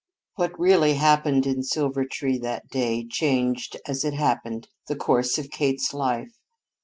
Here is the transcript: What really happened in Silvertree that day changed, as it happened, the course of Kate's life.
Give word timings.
What 0.33 0.59
really 0.59 0.95
happened 0.95 1.45
in 1.45 1.61
Silvertree 1.61 2.39
that 2.41 2.67
day 2.69 3.05
changed, 3.07 3.77
as 3.87 4.03
it 4.03 4.15
happened, 4.15 4.67
the 4.87 4.95
course 4.95 5.37
of 5.37 5.51
Kate's 5.51 5.93
life. 5.93 6.31